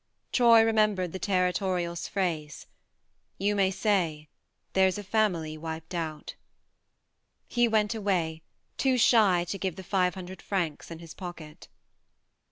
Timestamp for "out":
5.93-6.33